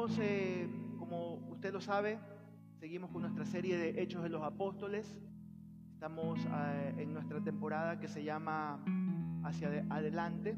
[0.00, 0.66] Estamos, eh,
[0.98, 2.18] como usted lo sabe,
[2.78, 5.14] seguimos con nuestra serie de Hechos de los Apóstoles.
[5.92, 8.82] Estamos eh, en nuestra temporada que se llama
[9.44, 10.56] Hacia Adelante.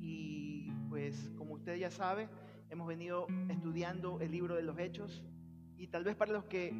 [0.00, 2.28] Y pues como usted ya sabe,
[2.70, 5.24] hemos venido estudiando el libro de los Hechos.
[5.76, 6.70] Y tal vez para los que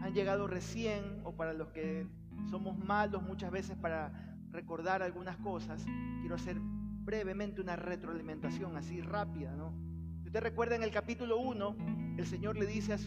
[0.00, 2.06] han llegado recién o para los que
[2.48, 5.84] somos malos muchas veces para recordar algunas cosas,
[6.20, 9.93] quiero hacer brevemente una retroalimentación así rápida, ¿no?
[10.34, 11.76] Usted recuerda en el capítulo 1,
[12.18, 12.98] el Señor le dice a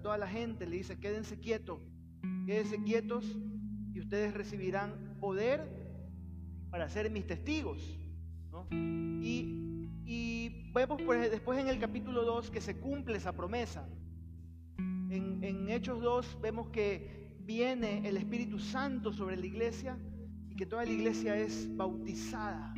[0.00, 1.80] toda la gente, le dice, quédense quietos,
[2.46, 3.24] quédense quietos
[3.92, 5.68] y ustedes recibirán poder
[6.70, 7.82] para ser mis testigos.
[8.70, 13.84] Y, vemos pues, después en el capítulo 2 que se cumple esa promesa.
[14.78, 19.98] En, en Hechos 2 vemos que viene el Espíritu Santo sobre la iglesia
[20.48, 22.71] y que toda la iglesia es bautizada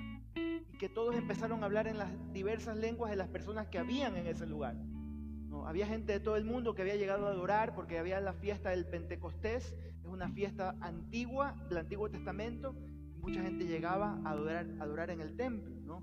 [0.78, 4.26] que todos empezaron a hablar en las diversas lenguas de las personas que habían en
[4.26, 4.74] ese lugar.
[4.74, 5.66] ¿No?
[5.66, 8.70] Había gente de todo el mundo que había llegado a adorar porque había la fiesta
[8.70, 12.74] del Pentecostés, es una fiesta antigua del Antiguo Testamento,
[13.20, 16.02] mucha gente llegaba a adorar, a adorar en el templo.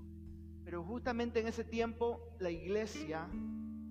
[0.64, 3.28] Pero justamente en ese tiempo la iglesia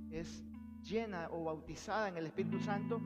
[0.09, 0.43] es
[0.83, 3.01] llena o bautizada en el Espíritu Santo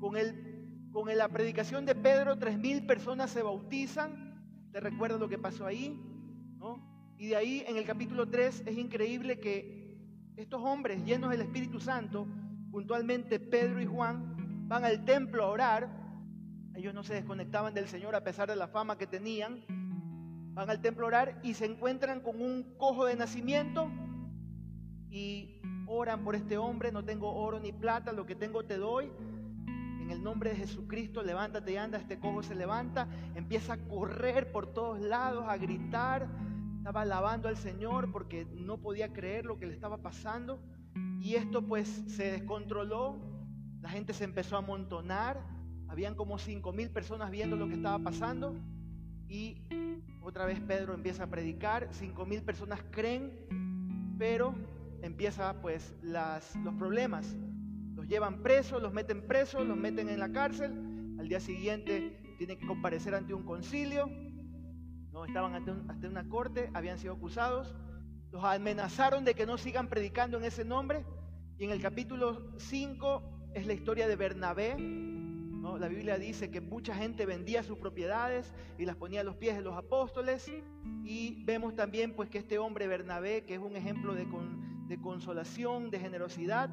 [0.00, 0.48] con el
[0.92, 4.42] con la predicación de Pedro, tres mil personas se bautizan.
[4.72, 6.00] ¿Te recuerdas lo que pasó ahí?
[7.18, 9.98] Y de ahí en el capítulo 3 es increíble que
[10.36, 12.28] estos hombres llenos del Espíritu Santo,
[12.70, 15.90] puntualmente Pedro y Juan, van al templo a orar.
[16.76, 19.64] Ellos no se desconectaban del Señor a pesar de la fama que tenían.
[20.54, 23.90] Van al templo a orar y se encuentran con un cojo de nacimiento
[25.10, 26.92] y oran por este hombre.
[26.92, 29.10] No tengo oro ni plata, lo que tengo te doy
[30.08, 34.50] en el nombre de Jesucristo, levántate y anda, este cojo se levanta, empieza a correr
[34.50, 36.28] por todos lados, a gritar,
[36.88, 40.58] estaba alabando al Señor porque no podía creer lo que le estaba pasando.
[41.20, 43.18] Y esto pues se descontroló,
[43.82, 45.44] la gente se empezó a amontonar,
[45.86, 48.56] habían como cinco mil personas viendo lo que estaba pasando
[49.28, 49.60] y
[50.22, 54.54] otra vez Pedro empieza a predicar, cinco mil personas creen, pero
[55.02, 57.36] empieza pues las, los problemas
[58.08, 60.72] llevan presos, los meten presos, los meten en la cárcel.
[61.18, 64.10] Al día siguiente tienen que comparecer ante un concilio.
[65.18, 67.74] No estaban ante, una corte, habían sido acusados.
[68.30, 71.04] Los amenazaron de que no sigan predicando en ese nombre.
[71.58, 74.76] Y en el capítulo 5 es la historia de Bernabé.
[74.78, 75.76] ¿no?
[75.76, 79.56] La Biblia dice que mucha gente vendía sus propiedades y las ponía a los pies
[79.56, 80.48] de los apóstoles.
[81.02, 84.24] Y vemos también pues que este hombre Bernabé, que es un ejemplo de,
[84.86, 86.70] de consolación, de generosidad,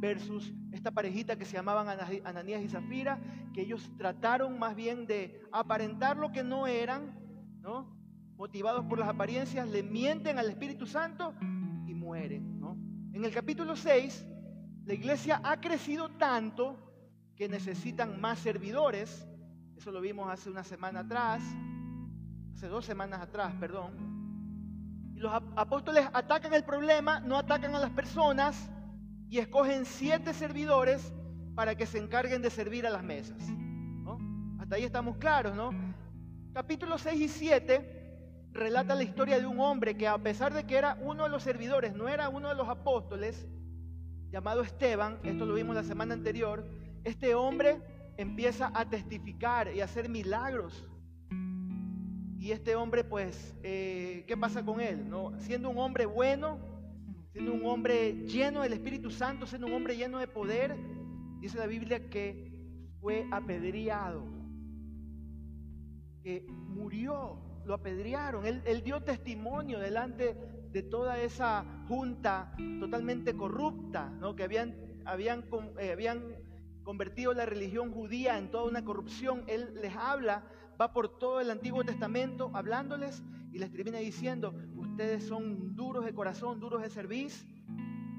[0.00, 1.86] versus esta parejita que se llamaban
[2.24, 3.20] Ananías y Zafira,
[3.52, 7.21] que ellos trataron más bien de aparentar lo que no eran,
[7.62, 7.86] ¿no?
[8.36, 11.32] Motivados por las apariencias, le mienten al Espíritu Santo
[11.86, 12.76] y mueren, ¿no?
[13.12, 14.26] En el capítulo 6,
[14.84, 16.76] la iglesia ha crecido tanto
[17.36, 19.26] que necesitan más servidores.
[19.76, 21.42] Eso lo vimos hace una semana atrás,
[22.54, 25.12] hace dos semanas atrás, perdón.
[25.14, 28.70] Y los apóstoles atacan el problema, no atacan a las personas,
[29.28, 31.14] y escogen siete servidores
[31.54, 33.42] para que se encarguen de servir a las mesas.
[34.58, 35.70] Hasta ahí estamos claros, ¿no?
[36.52, 40.76] Capítulos 6 y 7 relata la historia de un hombre que a pesar de que
[40.76, 43.48] era uno de los servidores, no era uno de los apóstoles,
[44.30, 46.68] llamado Esteban, esto lo vimos la semana anterior,
[47.04, 47.80] este hombre
[48.18, 50.86] empieza a testificar y a hacer milagros.
[52.38, 55.08] Y este hombre, pues, eh, ¿qué pasa con él?
[55.08, 55.32] ¿No?
[55.40, 56.58] Siendo un hombre bueno,
[57.32, 60.76] siendo un hombre lleno del Espíritu Santo, siendo un hombre lleno de poder,
[61.40, 62.52] dice la Biblia que
[63.00, 64.41] fue apedreado,
[66.22, 70.36] que murió, lo apedrearon, él, dio testimonio delante
[70.72, 74.34] de toda esa junta totalmente corrupta, ¿no?
[74.34, 74.74] que habían,
[75.04, 75.44] habían,
[75.78, 76.34] eh, habían
[76.82, 79.44] convertido la religión judía en toda una corrupción.
[79.46, 80.44] Él les habla,
[80.80, 86.14] va por todo el Antiguo Testamento hablándoles y les termina diciendo, ustedes son duros de
[86.14, 87.46] corazón, duros de servicio,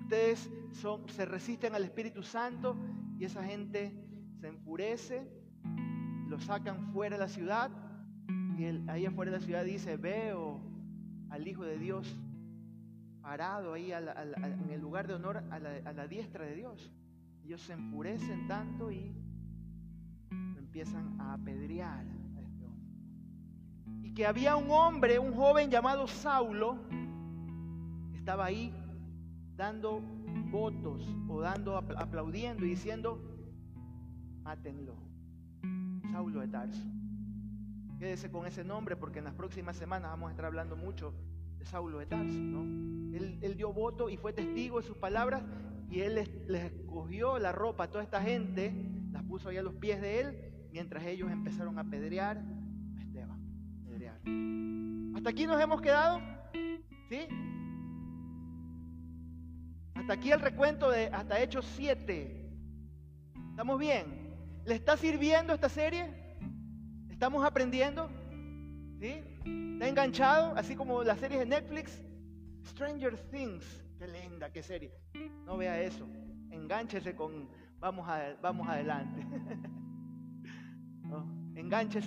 [0.03, 2.77] ustedes son, se resisten al Espíritu Santo
[3.17, 3.91] y esa gente
[4.39, 5.27] se enfurece,
[6.27, 7.82] lo sacan fuera de la ciudad
[8.57, 10.59] y ahí afuera de la ciudad dice, veo
[11.29, 12.15] al Hijo de Dios
[13.21, 16.91] parado ahí en el lugar de honor a la, diestra de Dios.
[17.43, 19.13] Ellos se enfurecen tanto y
[20.57, 22.05] empiezan a apedrear
[24.13, 26.77] que había un hombre, un joven llamado Saulo,
[28.13, 28.71] estaba ahí
[29.55, 30.01] dando
[30.51, 33.19] votos o dando, aplaudiendo y diciendo,
[34.43, 34.95] mátenlo.
[36.11, 36.85] Saulo de Tarso.
[38.03, 41.13] Quédese con ese nombre porque en las próximas semanas vamos a estar hablando mucho
[41.57, 42.37] de Saulo de Tarso.
[42.37, 43.17] ¿no?
[43.17, 45.41] Él, dio voto y fue testigo de sus palabras
[45.89, 48.73] y él les, les escogió la ropa a toda esta gente,
[49.13, 52.43] las puso ahí a los pies de él, mientras ellos empezaron a apedrear
[52.97, 53.39] a Esteban.
[53.85, 54.19] Apedrear.
[55.15, 56.19] ¿Hasta aquí nos hemos quedado?
[57.07, 57.19] ¿Sí?
[59.95, 62.51] Hasta aquí el recuento de hasta Hechos 7.
[63.51, 64.35] ¿Estamos bien?
[64.65, 66.22] ¿Le está sirviendo esta serie?
[67.23, 68.09] ¿Estamos aprendiendo?
[68.99, 69.23] ¿Sí?
[69.75, 70.57] ¿Está enganchado?
[70.57, 72.03] Así como las series de Netflix.
[72.65, 73.63] Stranger Things.
[73.97, 74.91] Qué linda, qué serie.
[75.45, 76.05] No vea eso.
[76.51, 77.47] Engánchese con
[77.79, 78.05] vamos,
[78.41, 79.25] vamos adelante.
[81.03, 81.25] ¿No?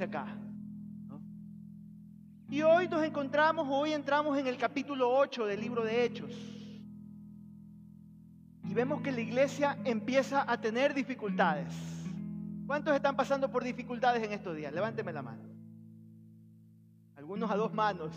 [0.03, 0.37] Acá.
[2.51, 6.35] Y hoy nos encontramos, hoy entramos en el capítulo 8 del libro de Hechos.
[8.65, 11.96] Y vemos que la iglesia empieza a tener dificultades.
[12.67, 14.73] ¿Cuántos están pasando por dificultades en estos días?
[14.73, 15.43] Levánteme la mano.
[17.17, 18.13] Algunos a dos manos.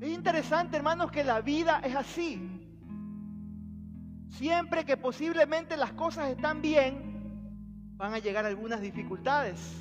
[0.00, 2.40] Es interesante, hermanos, que la vida es así.
[4.30, 9.76] Siempre que posiblemente las cosas están bien, van a llegar algunas dificultades.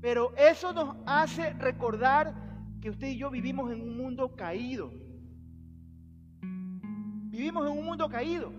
[0.00, 2.34] Pero eso nos hace recordar
[2.80, 4.92] que usted y yo vivimos en un mundo caído.
[6.40, 8.52] Vivimos en un mundo caído,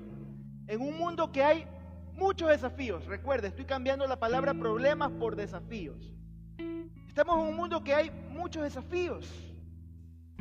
[0.68, 1.66] en un mundo que hay
[2.18, 3.06] muchos desafíos.
[3.06, 6.14] Recuerde, estoy cambiando la palabra problemas por desafíos.
[7.08, 9.32] Estamos en un mundo que hay muchos desafíos.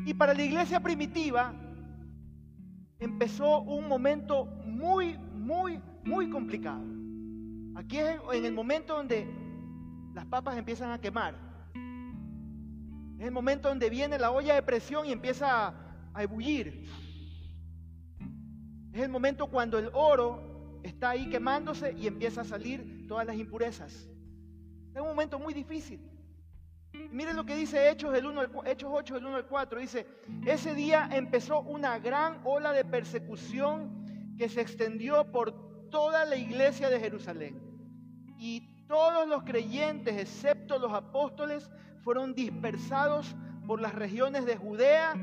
[0.04, 1.54] Y para la iglesia primitiva
[2.98, 6.82] empezó un momento muy, muy, muy complicado.
[7.76, 9.26] Aquí es en el momento donde
[10.14, 11.34] las papas empiezan a quemar.
[13.18, 15.74] Es el momento donde viene la olla de presión y empieza
[16.14, 16.88] a, ebullir.
[18.92, 20.55] Es el momento cuando el oro
[20.86, 24.08] está ahí quemándose y empieza a salir todas las impurezas.
[24.94, 26.00] Es un momento muy difícil.
[26.92, 29.80] Y miren lo que dice Hechos, del 1 Hechos 8, del 1 al 4.
[29.80, 30.06] Dice,
[30.46, 36.88] ese día empezó una gran ola de persecución que se extendió por toda la iglesia
[36.88, 37.60] de Jerusalén.
[38.38, 41.70] Y todos los creyentes, excepto los apóstoles,
[42.02, 43.34] fueron dispersados
[43.66, 45.14] por las regiones de Judea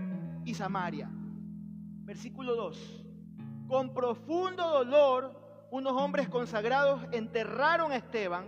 [0.45, 1.10] y Samaria.
[1.12, 3.06] Versículo 2.
[3.68, 5.43] Con profundo dolor,
[5.74, 8.46] unos hombres consagrados enterraron a Esteban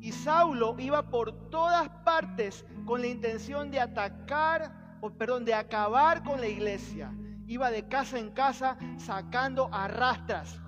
[0.00, 6.22] y Saulo iba por todas partes con la intención de atacar, o perdón, de acabar
[6.22, 7.12] con la iglesia.
[7.46, 10.58] Iba de casa en casa sacando arrastras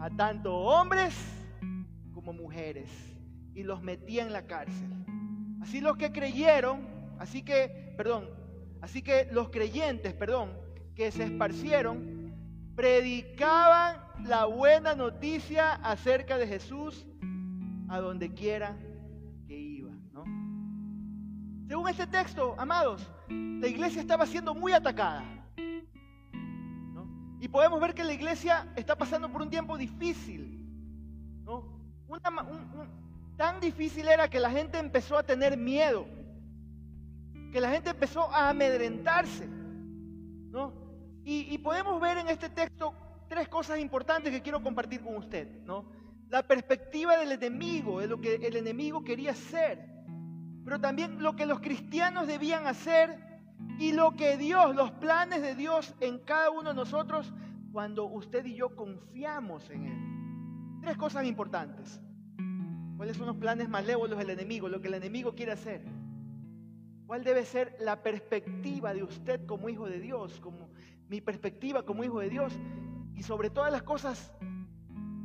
[0.00, 1.14] a tanto hombres
[2.14, 2.90] como mujeres
[3.54, 4.90] y los metía en la cárcel.
[5.62, 6.84] Así los que creyeron,
[7.20, 8.28] así que, perdón,
[8.82, 10.58] así que los creyentes, perdón,
[10.96, 12.13] que se esparcieron,
[12.74, 17.06] predicaban la buena noticia acerca de Jesús
[17.88, 18.76] a donde quiera
[19.46, 20.24] que iba, ¿no?
[21.68, 25.24] Según este texto, amados, la iglesia estaba siendo muy atacada.
[27.40, 30.66] Y podemos ver que la iglesia está pasando por un tiempo difícil.
[31.44, 31.78] ¿no?
[33.36, 36.06] tan difícil era que la gente empezó a tener miedo.
[37.52, 39.46] Que la gente empezó a amedrentarse.
[41.26, 42.92] Y, podemos ver en este texto
[43.28, 45.62] tres cosas importantes que quiero compartir con usted.
[45.64, 45.86] ¿no?
[46.28, 49.88] La perspectiva del enemigo, de lo que el enemigo quería hacer.
[50.64, 53.18] Pero también lo que los cristianos debían hacer
[53.78, 57.32] y lo que Dios, los planes de Dios en cada uno de nosotros
[57.72, 60.80] cuando usted y yo confiamos en Él.
[60.82, 62.00] Tres cosas importantes.
[62.96, 64.68] ¿Cuáles son los planes malévolos del enemigo?
[64.68, 65.82] Lo que el enemigo quiere hacer.
[67.06, 70.40] ¿Cuál debe ser la perspectiva de usted como hijo de Dios?
[70.40, 70.70] Como
[71.08, 72.52] mi perspectiva como hijo de Dios.
[73.14, 74.32] Y sobre todas las cosas,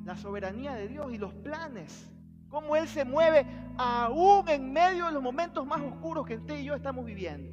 [0.06, 2.12] la soberanía de Dios y los planes.
[2.50, 3.46] Cómo Él se mueve
[3.78, 7.52] aún en medio de los momentos más oscuros que usted y yo estamos viviendo.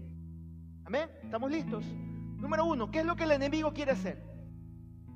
[0.85, 1.11] Amén.
[1.23, 1.85] ¿Estamos listos?
[1.85, 4.23] Número uno, ¿qué es lo que el enemigo quiere hacer?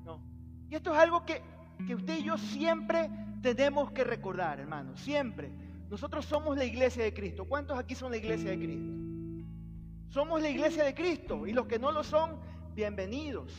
[0.04, 0.22] No.
[0.68, 1.42] Y esto es algo que,
[1.86, 3.10] que usted y yo siempre
[3.42, 4.96] tenemos que recordar, hermano.
[4.96, 5.52] Siempre.
[5.88, 7.44] Nosotros somos la iglesia de Cristo.
[7.46, 8.92] ¿Cuántos aquí son la iglesia de Cristo?
[10.08, 11.46] Somos la iglesia de Cristo.
[11.46, 12.38] Y los que no lo son,
[12.74, 13.52] bienvenidos.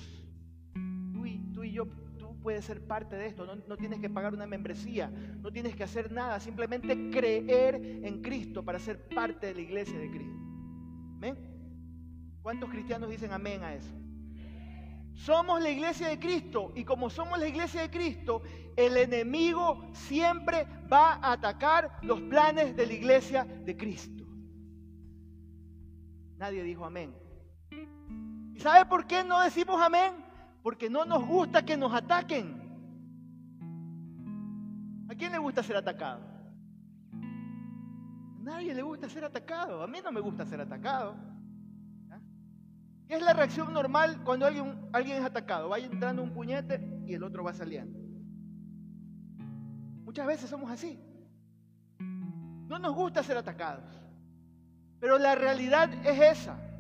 [1.14, 1.88] Tú y, tú y yo,
[2.18, 3.46] tú puedes ser parte de esto.
[3.46, 5.10] No, tienes que pagar una membresía.
[5.42, 6.40] No tienes que hacer nada.
[6.40, 10.40] Simplemente creer en Cristo para ser parte de la iglesia de Cristo.
[11.18, 11.38] Amén.
[12.42, 13.94] ¿Cuántos cristianos dicen amén a eso?
[15.14, 18.42] Somos la iglesia de Cristo y como somos la iglesia de Cristo,
[18.76, 24.26] el enemigo siempre va a atacar los planes de la iglesia de Cristo.
[26.40, 27.21] Nadie dijo amén.
[28.62, 30.14] ¿Y sabe por qué no decimos amén?
[30.62, 32.62] Porque no nos gusta que nos ataquen.
[35.10, 36.22] ¿A quién le gusta ser atacado?
[38.44, 39.82] nadie le gusta ser atacado.
[39.82, 41.16] A mí no me gusta ser atacado.
[43.08, 45.70] ¿Qué es la reacción normal cuando alguien, alguien es atacado?
[45.70, 47.98] Va entrando un puñete y el otro va saliendo.
[50.06, 51.00] Muchas veces somos así.
[51.98, 53.90] No nos gusta ser atacados.
[55.00, 56.71] Pero la realidad es esa.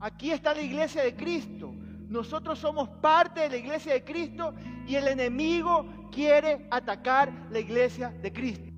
[0.00, 1.74] Aquí está la iglesia de Cristo.
[2.08, 4.54] Nosotros somos parte de la iglesia de Cristo
[4.86, 8.70] y el enemigo quiere atacar la iglesia de Cristo.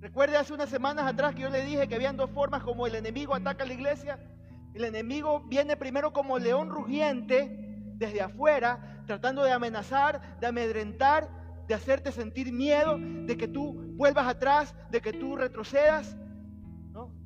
[0.00, 2.94] Recuerde hace unas semanas atrás que yo le dije que habían dos formas como el
[2.96, 4.18] enemigo ataca a la iglesia.
[4.74, 7.48] El enemigo viene primero como león rugiente
[7.94, 11.30] desde afuera, tratando de amenazar, de amedrentar,
[11.68, 16.16] de hacerte sentir miedo, de que tú vuelvas atrás, de que tú retrocedas.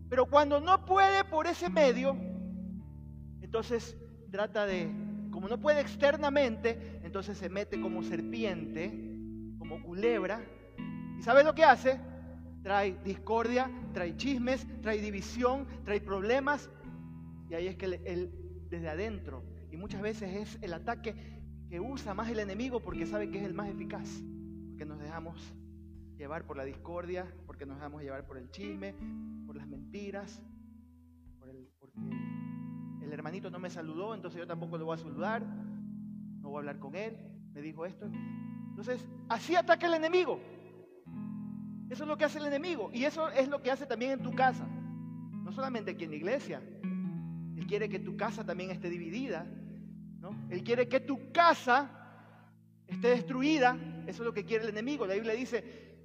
[0.08, 2.16] Pero cuando no puede por ese medio,
[3.56, 3.96] entonces
[4.30, 4.86] trata de,
[5.30, 8.92] como no puede externamente, entonces se mete como serpiente,
[9.58, 10.44] como culebra.
[11.18, 11.98] ¿Y sabes lo que hace?
[12.62, 16.68] Trae discordia, trae chismes, trae división, trae problemas.
[17.48, 18.30] Y ahí es que él,
[18.68, 21.14] desde adentro, y muchas veces es el ataque
[21.70, 24.22] que usa más el enemigo porque sabe que es el más eficaz,
[24.68, 25.40] porque nos dejamos
[26.18, 28.94] llevar por la discordia, porque nos dejamos llevar por el chisme,
[29.46, 30.42] por las mentiras,
[33.06, 35.42] el hermanito no me saludó, entonces yo tampoco le voy a saludar,
[36.40, 37.16] no voy a hablar con él,
[37.52, 38.06] me dijo esto.
[38.70, 40.40] Entonces, así ataca el enemigo.
[41.88, 44.22] Eso es lo que hace el enemigo y eso es lo que hace también en
[44.22, 44.66] tu casa.
[44.66, 46.60] No solamente aquí en la iglesia.
[47.56, 49.46] Él quiere que tu casa también esté dividida.
[50.20, 50.36] ¿no?
[50.50, 51.88] Él quiere que tu casa
[52.88, 53.78] esté destruida.
[54.06, 55.06] Eso es lo que quiere el enemigo.
[55.06, 55.96] La Biblia dice,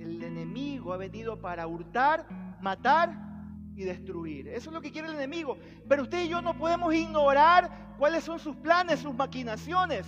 [0.00, 2.26] el enemigo ha venido para hurtar,
[2.60, 3.29] matar
[3.80, 4.48] y destruir.
[4.48, 5.56] Eso es lo que quiere el enemigo.
[5.88, 10.06] Pero usted y yo no podemos ignorar cuáles son sus planes, sus maquinaciones.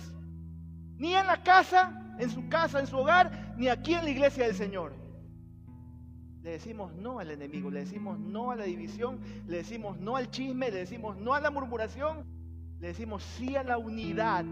[0.97, 4.45] Ni en la casa, en su casa, en su hogar, ni aquí en la iglesia
[4.45, 4.93] del Señor.
[6.43, 10.29] Le decimos no al enemigo, le decimos no a la división, le decimos no al
[10.29, 12.25] chisme, le decimos no a la murmuración,
[12.79, 14.45] le decimos sí a la unidad.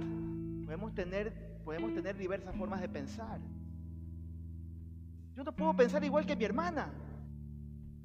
[0.65, 3.39] Podemos tener, podemos tener diversas formas de pensar.
[5.35, 6.91] Yo no puedo pensar igual que mi hermana,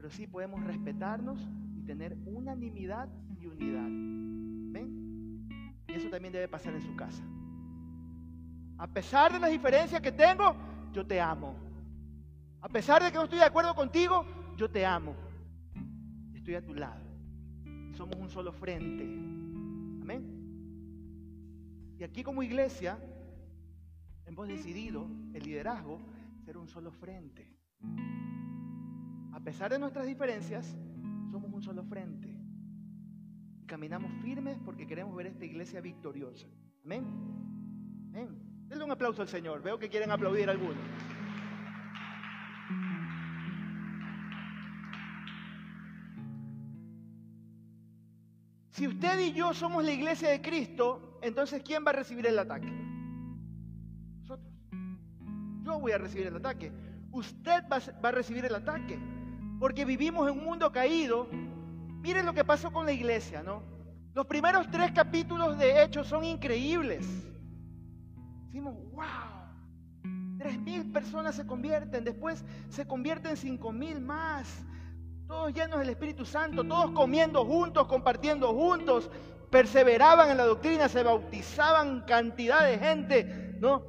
[0.07, 1.37] pero sí podemos respetarnos
[1.77, 3.09] y tener unanimidad
[3.41, 3.89] y unidad.
[4.73, 5.49] ¿Ven?
[5.89, 7.25] Y eso también debe pasar en su casa.
[8.79, 10.55] A pesar de las diferencias que tengo,
[10.93, 11.57] yo te amo.
[12.61, 14.25] A pesar de que no estoy de acuerdo contigo,
[14.57, 15.17] yo te amo.
[16.37, 17.03] Estoy a tu lado.
[17.97, 19.03] Somos un solo frente.
[19.03, 20.23] Amén.
[21.99, 22.97] Y aquí como iglesia
[24.25, 25.99] hemos decidido el liderazgo
[26.45, 27.57] ser un solo frente.
[29.47, 30.77] A pesar de nuestras diferencias,
[31.31, 32.37] somos un solo frente.
[33.65, 36.49] Caminamos firmes porque queremos ver esta iglesia victoriosa.
[36.85, 37.07] Amén.
[38.09, 38.67] Amén.
[38.67, 39.63] Denle un aplauso al Señor.
[39.63, 40.83] Veo que quieren aplaudir algunos.
[48.71, 52.41] Si usted y yo somos la iglesia de Cristo, entonces ¿quién va a recibir el
[52.41, 52.73] ataque?
[55.63, 56.73] Yo voy a recibir el ataque.
[57.13, 58.99] Usted va, a recibir el ataque.
[59.59, 61.29] Porque vivimos en un mundo caído.
[62.01, 63.63] Miren lo que pasó con la iglesia, ¿no?
[64.15, 67.07] Los primeros tres capítulos de Hechos son increíbles.
[68.47, 69.37] Decimos, wow.
[70.39, 74.65] Tres mil personas se convierten, después se convierten cinco mil más.
[75.27, 79.11] Todos llenos del Espíritu Santo, todos comiendo juntos, compartiendo juntos,
[79.51, 83.83] perseveraban en la doctrina, se bautizaban cantidad de gente, ¿no?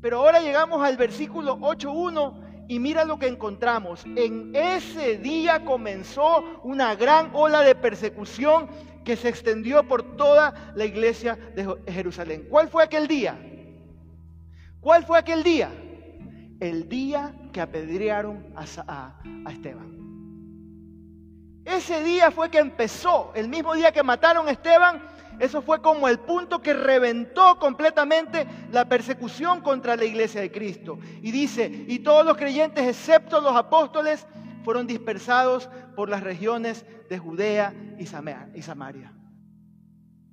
[0.00, 4.04] Pero ahora llegamos al versículo 8.1 y mira lo que encontramos.
[4.16, 8.68] En ese día comenzó una gran ola de persecución
[9.04, 12.46] que se extendió por toda la iglesia de Jerusalén.
[12.48, 13.38] ¿Cuál fue aquel día?
[14.80, 15.70] ¿Cuál fue aquel día?
[16.60, 18.64] El día que apedrearon a,
[19.46, 19.94] a, Esteban.
[21.64, 25.02] Ese día fue que empezó, el mismo día que mataron a Esteban,
[25.38, 30.98] eso fue como el punto que reventó completamente la persecución contra la iglesia de Cristo.
[31.22, 34.26] Y dice, y todos los creyentes, excepto los apóstoles,
[34.64, 39.12] fueron dispersados por las regiones de Judea y Samaria.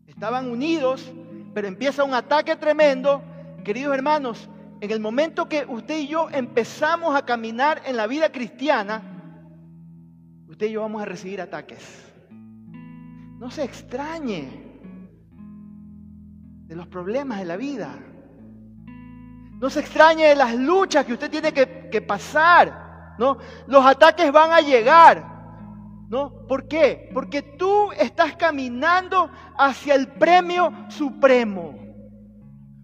[0.07, 1.11] Estaban unidos,
[1.53, 3.21] pero empieza un ataque tremendo.
[3.63, 8.31] Queridos hermanos, en el momento que usted y yo empezamos a caminar en la vida
[8.31, 9.01] cristiana,
[10.47, 12.07] usted y yo vamos a recibir ataques.
[13.39, 14.70] No se extrañe
[16.71, 17.99] de los problemas de la vida.
[19.59, 23.15] No se extrañe de las luchas que usted tiene que, pasar.
[23.19, 23.39] ¿no?
[23.67, 25.21] Los ataques van a llegar.
[26.07, 26.31] ¿no?
[26.47, 27.09] ¿Por qué?
[27.13, 31.75] Porque tú estás caminando hacia el premio supremo.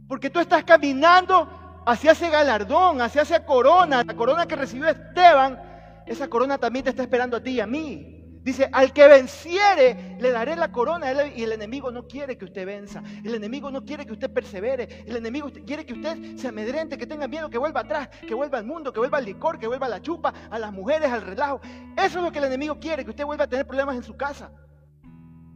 [0.10, 1.48] Porque tú estás caminando
[1.86, 5.62] hacia ese galardón, hacia esa corona, la corona que recibió Esteban,
[6.06, 8.17] esa corona también te está esperando a ti y a mí.
[8.48, 11.12] Dice, al que venciere, le daré la corona.
[11.36, 13.04] Y el enemigo no quiere que usted venza.
[13.22, 15.04] El enemigo no quiere que usted persevere.
[15.06, 18.58] El enemigo quiere que usted se amedrente, que tenga miedo, que vuelva atrás, que vuelva
[18.58, 21.24] al mundo, que vuelva al licor, que vuelva a la chupa, a las mujeres, al
[21.24, 21.60] relajo.
[21.98, 24.16] Eso es lo que el enemigo quiere, que usted vuelva a tener problemas en su
[24.16, 24.50] casa.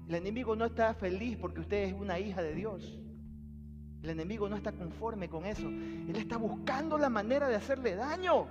[0.09, 2.99] El enemigo no está feliz porque usted es una hija de Dios.
[4.03, 5.69] El enemigo no está conforme con eso.
[5.69, 8.47] Él está buscando la manera de hacerle daño.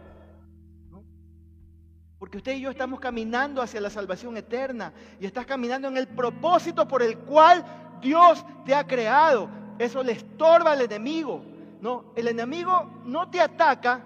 [2.21, 6.07] Porque usted y yo estamos caminando hacia la salvación eterna y estás caminando en el
[6.07, 7.65] propósito por el cual
[8.03, 9.49] Dios te ha creado.
[9.79, 11.43] Eso le estorba al enemigo.
[11.81, 14.05] No, el enemigo no te ataca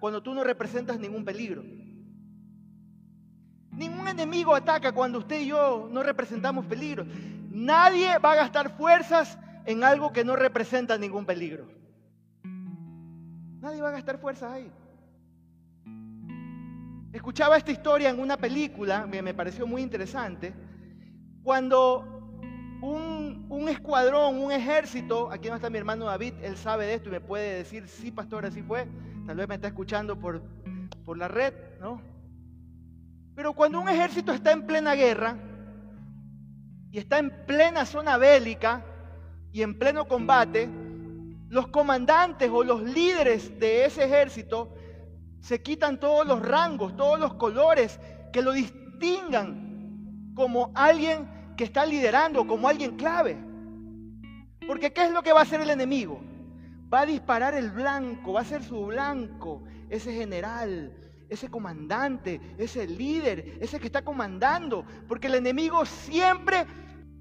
[0.00, 1.62] cuando tú no representas ningún peligro.
[3.72, 7.04] Ningún enemigo ataca cuando usted y yo no representamos peligro.
[7.50, 11.68] Nadie va a gastar fuerzas en algo que no representa ningún peligro.
[13.60, 14.72] Nadie va a gastar fuerzas ahí.
[17.12, 20.54] Escuchaba esta historia en una película que me pareció muy interesante,
[21.42, 22.20] cuando
[22.82, 27.12] un, escuadrón, un ejército, aquí no está mi hermano David, él sabe de esto y
[27.12, 28.86] me puede decir, sí, pastor, así fue,
[29.26, 30.40] tal vez me está escuchando por,
[31.04, 32.00] por la red, ¿no?
[33.34, 35.36] Pero cuando un ejército está en plena guerra
[36.92, 38.84] y está en plena zona bélica
[39.52, 40.68] y en pleno combate,
[41.48, 44.74] los comandantes o los líderes de ese ejército
[45.40, 47.98] se quitan todos los rangos, todos los colores
[48.32, 53.36] que lo distingan como alguien que está liderando, como alguien clave.
[54.66, 56.20] Porque ¿qué es lo que va a hacer el enemigo?
[56.92, 60.92] Va a disparar el blanco, va a ser su blanco, ese general,
[61.28, 64.84] ese comandante, ese líder, ese que está comandando.
[65.08, 66.66] Porque el enemigo siempre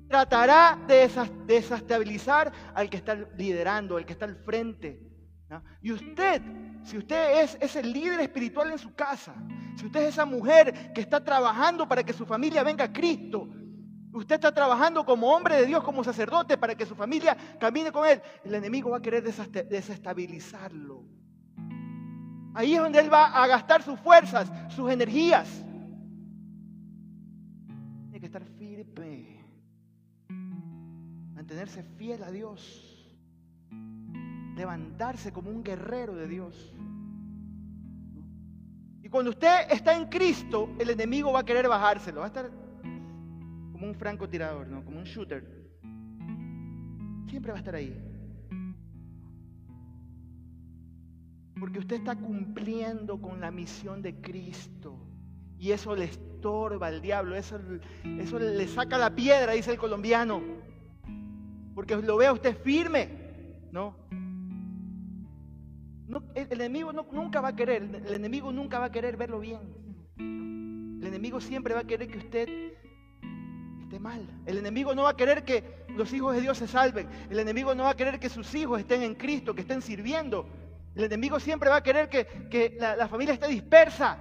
[0.08, 1.10] tratará de
[1.46, 5.09] desestabilizar al que está liderando, al que está al frente.
[5.82, 6.42] Y usted,
[6.84, 9.34] si usted es, ese líder espiritual en su casa,
[9.76, 13.50] si usted es esa mujer que está trabajando para que su familia venga a Cristo,
[14.14, 18.08] usted está trabajando como hombre de Dios, como sacerdote, para que su familia camine con
[18.08, 21.04] Él, el enemigo va a querer desestabilizarlo.
[22.54, 25.48] Ahí es donde Él va a gastar sus fuerzas, sus energías.
[28.04, 29.46] Tiene que estar firme,
[31.34, 32.89] mantenerse fiel a Dios
[34.56, 36.74] levantarse como un guerrero de Dios.
[39.02, 42.52] Y cuando usted está en Cristo, el enemigo va a querer bajárselo, va a estar
[43.72, 44.84] como un francotirador, ¿no?
[44.84, 45.44] como un shooter.
[47.30, 47.98] Siempre va a estar ahí.
[51.60, 54.98] Porque usted está cumpliendo con la misión de Cristo.
[55.58, 57.60] Y eso le estorba al diablo, eso,
[58.04, 60.42] eso le saca la piedra, dice el colombiano.
[61.76, 63.10] Porque lo ve a usted firme,
[63.72, 63.96] ¿no?
[66.36, 69.60] El, enemigo nunca va a querer, el enemigo nunca va a querer verlo bien.
[70.18, 72.50] El enemigo siempre va a querer que usted
[73.82, 74.28] esté mal.
[74.46, 77.08] El enemigo no va a querer que los hijos de Dios se salven.
[77.30, 80.48] El enemigo no va a querer que sus hijos estén en Cristo, que estén sirviendo.
[80.96, 84.18] El enemigo siempre va a querer que, la, familia esté dispersa.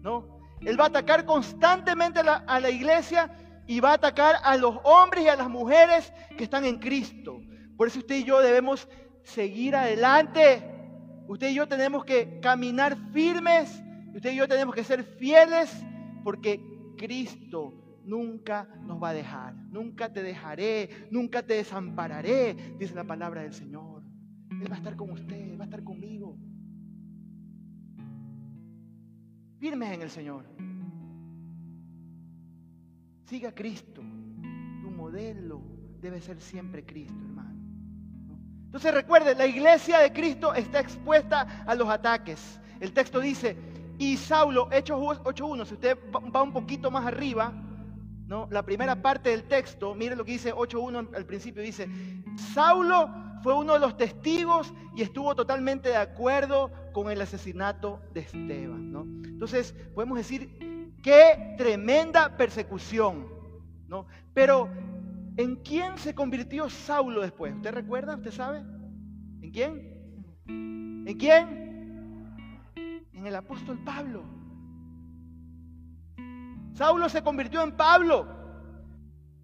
[0.00, 0.38] ¿no?
[0.60, 3.30] Él va a atacar constantemente a la iglesia
[3.66, 7.40] y va a atacar a los hombres y a las mujeres que están en Cristo.
[7.76, 8.88] Por eso usted y yo debemos
[9.24, 10.71] seguir adelante
[11.32, 13.82] Usted y yo tenemos que caminar firmes,
[14.14, 15.82] usted y yo tenemos que ser fieles
[16.22, 16.60] porque
[16.98, 17.72] Cristo
[18.04, 19.54] nunca nos va a dejar.
[19.70, 24.02] Nunca te dejaré, nunca te desampararé, dice la palabra del Señor.
[24.50, 26.36] Él va a estar con usted, va a estar conmigo.
[29.58, 30.44] Firmes en el Señor.
[33.24, 34.02] Siga a Cristo.
[34.82, 35.62] Tu modelo
[35.98, 37.51] debe ser siempre Cristo, hermano.
[38.72, 42.58] Entonces recuerde, la iglesia de Cristo está expuesta a los ataques.
[42.80, 43.54] El texto dice,
[43.98, 45.98] y Saulo, Hechos 8.1, si usted
[46.34, 47.52] va un poquito más arriba,
[48.26, 48.48] ¿no?
[48.50, 51.86] la primera parte del texto, mire lo que dice 8.1 al principio, dice,
[52.54, 53.10] Saulo
[53.42, 58.90] fue uno de los testigos y estuvo totalmente de acuerdo con el asesinato de Esteban.
[58.90, 59.02] ¿no?
[59.02, 63.28] Entonces, podemos decir, qué tremenda persecución.
[63.86, 64.06] ¿no?
[64.32, 64.70] Pero
[65.36, 67.54] ¿En quién se convirtió Saulo después?
[67.54, 68.16] ¿Usted recuerda?
[68.16, 68.58] ¿Usted sabe?
[69.40, 69.92] ¿En quién?
[70.46, 72.72] ¿En quién?
[73.12, 74.24] En el apóstol Pablo.
[76.74, 78.26] Saulo se convirtió en Pablo.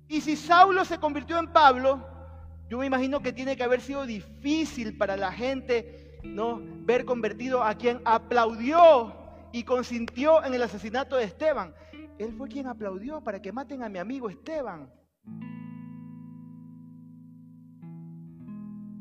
[0.09, 2.07] Y si Saulo se convirtió en Pablo,
[2.69, 6.61] yo me imagino que tiene que haber sido difícil para la gente, ¿no?
[6.85, 9.15] Ver convertido a quien aplaudió
[9.53, 11.75] y consintió en el asesinato de Esteban.
[12.19, 14.91] Él fue quien aplaudió para que maten a mi amigo Esteban.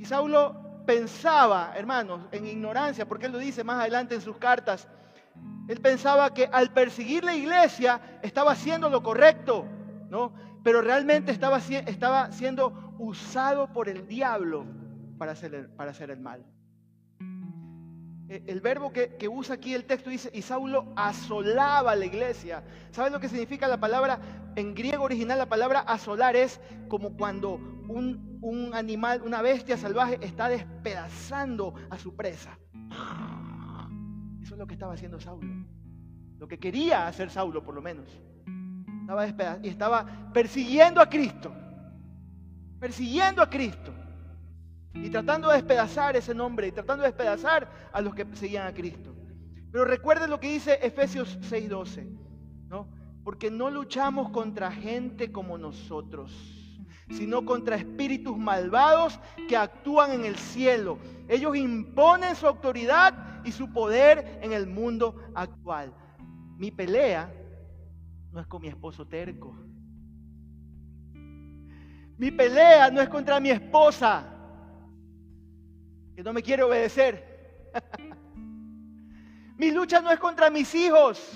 [0.08, 4.88] Saulo pensaba, hermanos, en ignorancia, porque él lo dice más adelante en sus cartas,
[5.67, 9.65] Él pensaba que al perseguir la iglesia estaba haciendo lo correcto,
[10.10, 10.34] ¿no?
[10.63, 14.65] Pero realmente estaba, estaba siendo usado por el diablo
[15.17, 16.43] para hacer para hacer el mal.
[18.30, 22.63] E, el verbo que, usa aquí el texto dice, y Saulo asolaba la iglesia.
[22.92, 24.20] ¿Sabes lo que significa la palabra?
[24.56, 30.18] En griego original la palabra asolar es como cuando un, un animal, una bestia salvaje
[30.22, 32.58] está despedazando a su presa.
[34.42, 35.66] Eso es lo que estaba haciendo Saulo.
[36.38, 38.10] Lo que quería hacer Saulo por lo menos.
[39.02, 41.54] Estaba y estaba persiguiendo a Cristo.
[42.80, 43.94] Persiguiendo a Cristo.
[45.04, 48.74] Y tratando de despedazar ese nombre y tratando de despedazar a los que seguían a
[48.74, 49.16] Cristo.
[49.72, 52.08] Pero recuerden lo que dice Efesios 6:12,
[52.68, 52.90] ¿no?
[53.24, 56.32] Porque no luchamos contra gente como nosotros,
[57.12, 60.98] sino contra espíritus malvados que actúan en el cielo.
[61.28, 65.94] Ellos imponen su autoridad y su poder en el mundo actual.
[66.58, 67.32] Mi pelea
[68.32, 69.56] no es con mi esposo terco.
[72.18, 74.37] Mi pelea no es contra mi esposa
[76.18, 77.70] que no me quiere obedecer.
[79.56, 81.32] mi lucha no es contra mis hijos.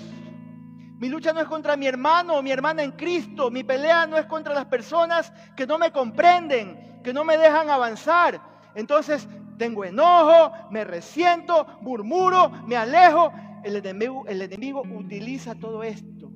[0.98, 3.48] Mi lucha no es contra mi hermano o mi hermana en Cristo.
[3.48, 7.70] Mi pelea no es contra las personas que no me comprenden, que no me dejan
[7.70, 8.42] avanzar.
[8.74, 13.32] Entonces tengo enojo, me resiento, murmuro, me alejo.
[13.62, 16.28] El enemigo, el enemigo utiliza todo esto.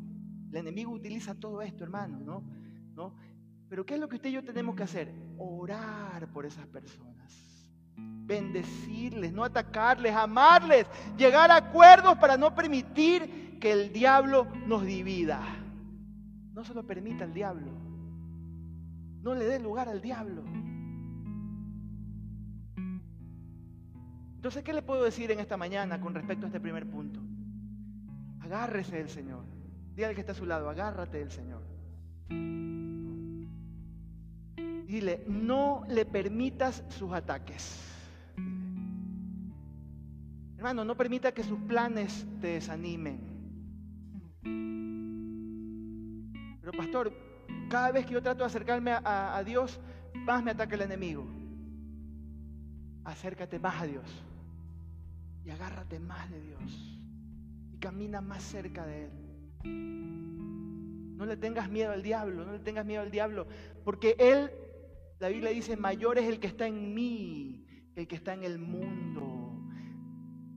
[0.52, 2.44] El enemigo utiliza todo esto, hermano, ¿no?
[2.94, 3.16] ¿no?
[3.68, 5.12] Pero ¿qué es lo que usted y yo tenemos que hacer?
[5.36, 7.15] Orar por esas personas
[7.96, 15.40] bendecirles, no atacarles, amarles, llegar a acuerdos para no permitir que el diablo nos divida.
[16.52, 17.72] No se lo permita al diablo.
[19.22, 20.42] No le dé lugar al diablo.
[24.36, 27.20] Entonces, ¿qué le puedo decir en esta mañana con respecto a este primer punto?
[28.40, 29.44] Agárrese del Señor.
[29.96, 31.62] Dígale que está a su lado, agárrate del Señor.
[34.86, 37.82] Dile, no le permitas sus ataques.
[40.56, 43.20] Hermano, no permita que sus planes te desanimen.
[46.60, 47.12] Pero pastor,
[47.68, 49.80] cada vez que yo trato de acercarme a, Dios,
[50.14, 51.26] más me ataca el enemigo.
[53.04, 54.24] Acércate más a Dios
[55.44, 56.98] y agárrate más de Dios
[57.72, 59.10] y camina más cerca de Él.
[61.16, 63.46] No le tengas miedo al diablo, no le tengas miedo al diablo,
[63.84, 64.50] porque Él,
[65.18, 68.44] la Biblia dice, mayor es el que está en mí que el que está en
[68.44, 69.62] el mundo.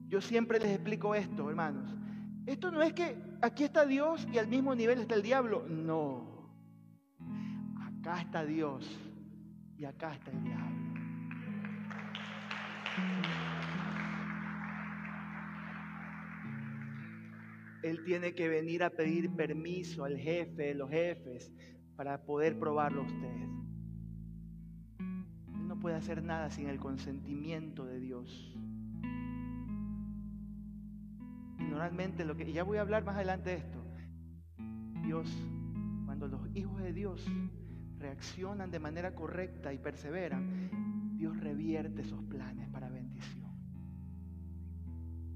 [0.08, 1.96] Yo siempre les explico esto, hermanos.
[2.46, 5.66] Esto no es que aquí está Dios y al mismo nivel está el diablo.
[5.70, 6.50] No.
[7.80, 9.00] Acá está Dios
[9.78, 10.70] y acá está el diablo.
[17.84, 21.54] Él tiene que venir a pedir permiso al jefe de los jefes
[21.96, 23.69] para poder probarlo a usted.
[25.82, 28.54] Puede hacer nada sin el consentimiento de Dios.
[31.80, 33.82] normalmente lo que, y ya voy a hablar más adelante de esto,
[35.02, 35.32] Dios,
[36.06, 37.26] cuando los hijos de Dios
[38.00, 43.50] reaccionan de manera correcta y perseveran, Dios revierte esos planes para bendición.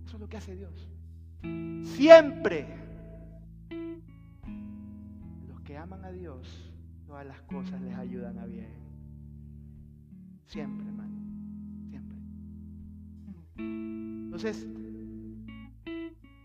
[0.05, 0.89] Eso es lo que hace Dios.
[1.95, 2.67] Siempre
[5.47, 6.73] los que aman a Dios,
[7.05, 8.82] todas las cosas les ayudan a bien.
[10.45, 11.15] Siempre, hermano.
[11.89, 12.17] Siempre.
[13.57, 14.67] Entonces,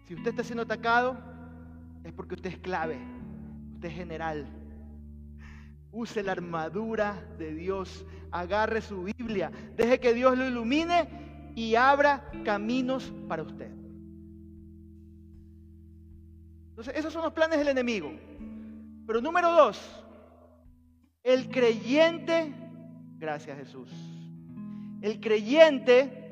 [0.07, 1.19] si usted está siendo atacado,
[2.05, 2.99] es porque usted es clave,
[3.75, 4.47] usted es general.
[5.93, 12.31] Use la armadura de Dios, agarre su Biblia, deje que Dios lo ilumine y abra
[12.45, 13.71] caminos para usted.
[16.71, 18.13] Entonces, esos son los planes del enemigo.
[19.07, 19.81] Pero número dos,
[21.25, 22.55] el creyente,
[23.19, 23.91] gracias Jesús,
[25.03, 26.29] el creyente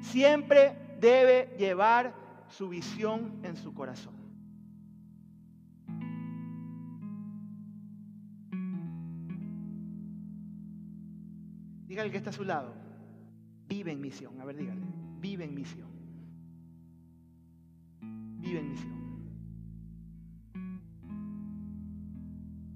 [0.00, 2.14] siempre debe llevar
[2.48, 4.14] su visión en su corazón.
[11.86, 12.74] Dígale que está a su lado.
[13.66, 14.40] Vive en misión.
[14.40, 14.80] A ver, dígale.
[15.20, 15.88] Vive en misión.
[18.00, 18.98] Vive en misión.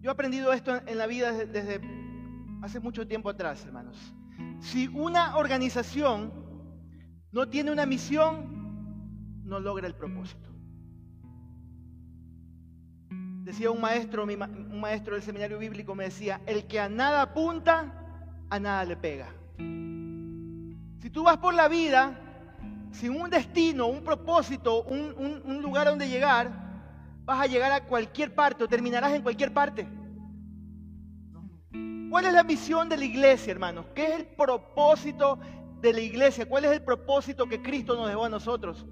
[0.01, 1.81] Yo he aprendido esto en la vida desde
[2.63, 3.97] hace mucho tiempo atrás, hermanos.
[4.61, 6.33] Si una organización
[7.33, 10.49] no tiene una misión, no logra el propósito.
[13.45, 18.47] Decía un maestro, un maestro del seminario bíblico me decía, el que a nada apunta,
[18.49, 19.29] a nada le pega.
[19.59, 22.19] Si tú vas por la vida
[22.93, 26.53] sin un destino, un propósito, un, un lugar donde llegar,
[27.25, 29.89] vas a llegar a cualquier parte o terminarás en cualquier parte.
[32.13, 33.87] ¿Cuál es la misión de la iglesia, hermanos?
[33.95, 35.39] ¿Qué es el propósito
[35.81, 36.47] de la iglesia?
[36.47, 38.85] ¿Cuál es el propósito que Cristo nos dejó a nosotros?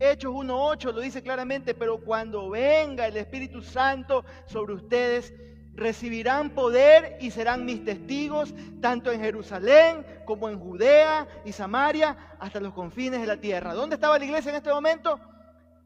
[0.00, 5.32] Hechos 1.8 lo dice claramente, pero cuando venga el Espíritu Santo sobre ustedes,
[5.74, 12.58] recibirán poder y serán mis testigos, tanto en Jerusalén como en Judea y Samaria, hasta
[12.58, 13.72] los confines de la tierra.
[13.72, 15.20] ¿Dónde estaba la iglesia en este momento?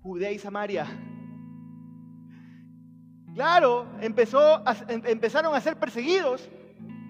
[0.01, 0.87] Judea y Samaria.
[3.35, 4.15] Claro, em,
[5.05, 6.49] empezaron a ser perseguidos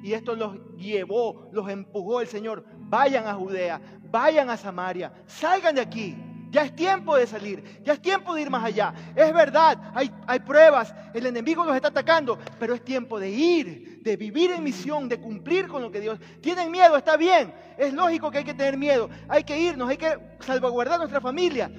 [0.02, 2.64] y esto los llevó, los empujó el Señor.
[2.88, 3.80] Vayan a Judea,
[4.10, 6.16] vayan a Samaria, salgan de aquí.
[6.50, 8.94] Ya es tiempo de salir, ya es tiempo de ir más allá.
[9.14, 14.02] Es verdad, hay, hay pruebas, el enemigo los está atacando, pero es tiempo de ir,
[14.02, 16.18] de vivir en misión, de cumplir con lo que Dios.
[16.40, 19.98] Tienen miedo, está bien, es lógico que hay que tener miedo, hay que irnos, hay
[19.98, 21.70] que salvaguardar nuestra familia.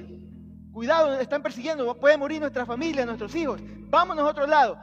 [0.71, 3.59] Cuidado, están persiguiendo, puede morir nuestra familia, nuestros hijos.
[3.89, 4.77] Vámonos a otro lado.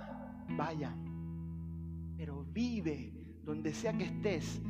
[0.48, 0.92] Vaya,
[2.16, 3.15] pero vive
[3.46, 4.60] donde sea que estés,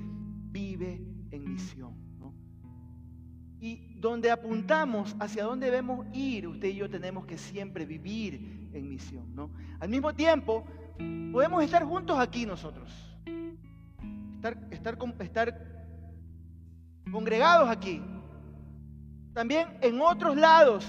[0.53, 2.07] vive en misión.
[3.59, 8.89] Y donde apuntamos, hacia dónde debemos ir, usted y yo tenemos que siempre vivir en
[8.89, 9.35] misión.
[9.35, 9.51] ¿no?
[9.81, 10.67] Al mismo tiempo,
[11.33, 12.93] podemos estar juntos aquí nosotros.
[14.37, 15.87] Estar, estar, estar
[17.11, 18.03] congregados aquí.
[19.33, 20.87] También en otros lados,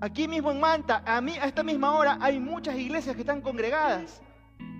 [0.00, 3.40] aquí mismo en Manta, a, mí, a esta misma hora, hay muchas iglesias que están
[3.40, 4.22] congregadas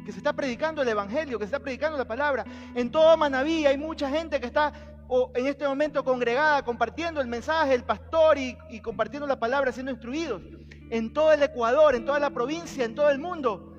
[0.08, 2.42] que se está predicando el Evangelio, que se está predicando la palabra.
[2.74, 4.72] En todo Manaví hay mucha gente que está
[5.34, 10.40] en este momento congregada, compartiendo el mensaje del pastor y, compartiendo la palabra, siendo instruidos.
[10.88, 13.74] En todo el Ecuador, en toda la provincia, en todo el mundo.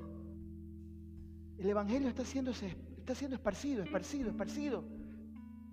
[1.57, 4.83] El Evangelio está, está siendo esparcido, esparcido, esparcido.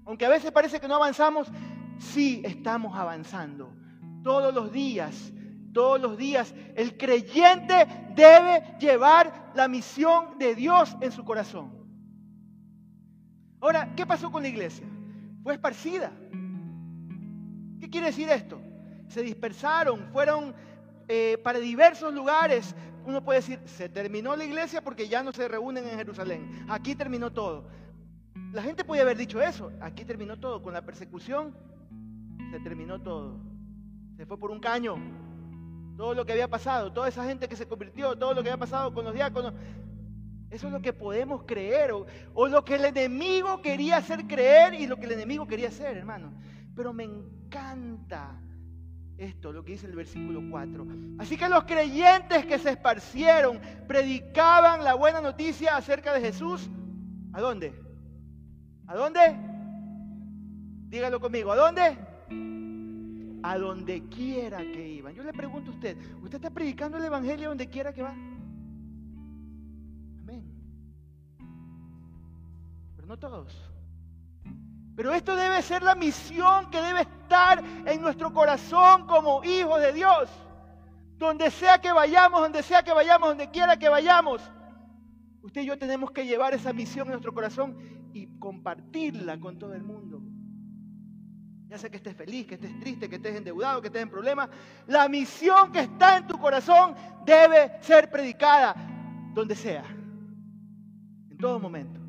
[0.06, 1.48] Aunque a veces parece que no avanzamos,
[1.98, 3.74] sí estamos avanzando.
[4.24, 5.34] Todos los días
[5.76, 6.54] todos los días.
[6.74, 11.70] El creyente debe llevar la misión de Dios en su corazón.
[13.60, 14.86] Ahora, ¿qué pasó con la iglesia?
[15.42, 16.10] Fue esparcida.
[17.78, 18.58] ¿Qué quiere decir esto?
[19.08, 20.54] Se dispersaron, fueron
[21.08, 22.74] eh, para diversos lugares.
[23.04, 26.64] Uno puede decir, se terminó la iglesia porque ya no se reúnen en Jerusalén.
[26.70, 27.68] Aquí terminó todo.
[28.54, 29.70] La gente puede haber dicho eso.
[29.82, 30.62] Aquí terminó todo.
[30.62, 31.54] Con la persecución
[32.50, 33.38] se terminó todo.
[34.16, 35.25] Se fue por un caño
[35.96, 38.60] todo lo que había pasado, toda esa gente que se convirtió, todo lo que había
[38.60, 39.54] pasado con los diáconos.
[40.50, 44.86] Eso es lo que podemos creer o, lo que el enemigo quería hacer creer y
[44.86, 46.32] lo que el enemigo quería hacer, hermano.
[46.74, 48.40] Pero me encanta
[49.18, 50.86] esto, lo que dice el versículo 4.
[51.18, 56.70] Así que los creyentes que se esparcieron predicaban la buena noticia acerca de Jesús.
[57.32, 57.74] ¿A dónde?
[58.86, 59.20] ¿A dónde?
[60.88, 61.98] Dígalo conmigo, ¿a dónde?
[63.46, 65.14] A donde quiera que iban.
[65.14, 68.10] Yo le pregunto a usted, ¿usted está predicando el Evangelio donde quiera que va?
[70.20, 70.52] Amén.
[72.96, 73.56] Pero no todos.
[74.96, 79.92] Pero esto debe ser la misión que debe estar en nuestro corazón como hijos de
[79.92, 80.28] Dios.
[81.16, 84.42] Donde sea que vayamos, donde sea que vayamos, donde quiera que vayamos.
[85.42, 87.76] Usted y yo tenemos que llevar esa misión en nuestro corazón
[88.12, 90.20] y compartirla con todo el mundo.
[91.68, 94.48] Ya sea que estés feliz, que estés triste, que estés endeudado, que estés en problemas.
[94.86, 98.74] La misión que está en tu corazón debe ser predicada
[99.34, 99.84] donde sea.
[101.30, 102.00] En todo momento.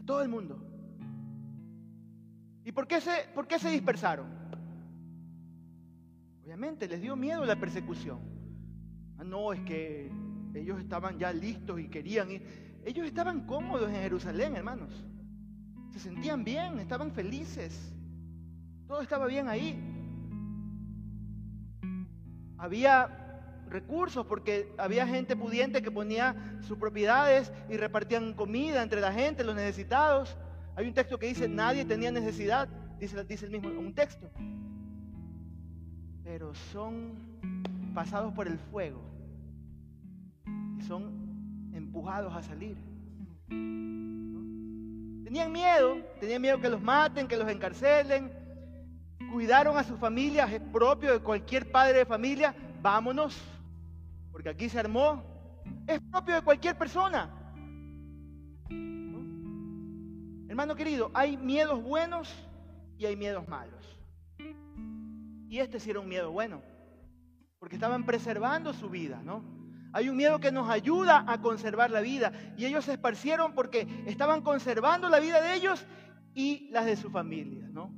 [0.00, 0.62] A todo el mundo.
[2.64, 4.26] ¿Y por qué se, por qué se dispersaron?
[6.44, 8.20] Obviamente les dio miedo la persecución.
[9.18, 10.10] Ah, no, es que
[10.54, 12.80] ellos estaban ya listos y querían ir.
[12.84, 14.92] Ellos estaban cómodos en Jerusalén, hermanos.
[15.92, 17.92] Se sentían bien, estaban felices.
[18.86, 19.78] Todo estaba bien ahí.
[22.58, 23.20] Había
[23.68, 29.44] recursos porque había gente pudiente que ponía sus propiedades y repartían comida entre la gente,
[29.44, 30.36] los necesitados.
[30.76, 34.30] Hay un texto que dice, nadie tenía necesidad, dice, dice el mismo, un texto.
[36.24, 37.14] Pero son
[37.94, 39.00] pasados por el fuego
[40.78, 42.76] y son empujados a salir.
[45.30, 48.32] Tenían miedo, tenían miedo que los maten, que los encarcelen.
[49.30, 52.52] Cuidaron a sus familias, es propio de cualquier padre de familia.
[52.82, 53.40] Vámonos,
[54.32, 55.22] porque aquí se armó.
[55.86, 57.30] Es propio de cualquier persona.
[60.48, 62.34] Hermano querido, hay miedos buenos
[62.98, 64.00] y hay miedos malos.
[65.48, 66.60] Y este sí era un miedo bueno,
[67.60, 69.59] porque estaban preservando su vida, ¿no?
[69.92, 72.32] Hay un miedo que nos ayuda a conservar la vida.
[72.56, 75.84] Y ellos se esparcieron porque estaban conservando la vida de ellos
[76.34, 77.92] y las de su familia, ¿no?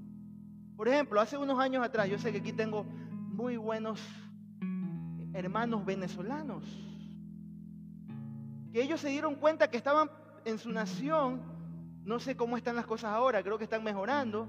[0.77, 4.01] Por ejemplo, hace unos años atrás, yo sé que aquí tengo muy buenos
[5.35, 6.65] hermanos venezolanos,
[8.73, 10.11] que ellos se dieron cuenta que estaban
[10.45, 11.43] en su nación,
[12.05, 14.49] no sé cómo están las cosas ahora, creo que están mejorando,